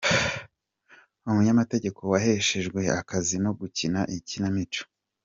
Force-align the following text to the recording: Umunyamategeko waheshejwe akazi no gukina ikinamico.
Umunyamategeko 1.29 1.99
waheshejwe 2.11 2.81
akazi 2.99 3.35
no 3.43 3.51
gukina 3.59 3.99
ikinamico. 4.17 4.83